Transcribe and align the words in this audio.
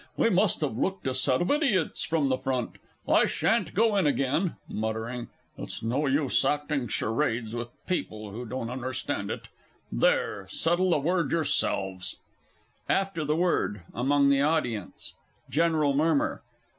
We 0.17 0.31
must 0.31 0.61
have 0.61 0.79
looked 0.79 1.05
a 1.05 1.13
set 1.13 1.43
of 1.43 1.51
idiots 1.51 2.03
from 2.03 2.27
the 2.29 2.37
front. 2.39 2.77
I 3.07 3.27
sha'n't 3.27 3.75
go 3.75 3.95
in 3.95 4.07
again 4.07 4.55
(muttering). 4.67 5.27
It's 5.59 5.83
no 5.83 6.07
use 6.07 6.43
acting 6.43 6.87
Charades 6.87 7.55
with 7.55 7.67
people 7.85 8.31
who 8.31 8.43
don't 8.47 8.71
understand 8.71 9.29
it. 9.29 9.49
There; 9.91 10.47
settle 10.49 10.89
the 10.89 10.97
Word 10.97 11.31
yourselves! 11.31 12.15
AFTER 12.89 13.23
THE 13.23 13.35
WORD. 13.35 13.81
AMONG 13.93 14.29
THE 14.31 14.41
AUDIENCE. 14.41 15.13
GENERAL 15.51 15.93
MURMUR. 15.93 16.41